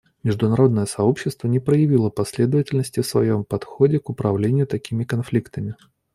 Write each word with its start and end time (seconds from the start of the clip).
Международное 0.23 0.87
сообщество 0.87 1.47
не 1.47 1.59
проявило 1.59 2.09
последовательности 2.09 3.01
в 3.01 3.05
своем 3.05 3.43
подходе 3.43 3.99
к 3.99 4.09
управлению 4.09 4.65
такими 4.65 5.03
конфликтами. 5.03 5.75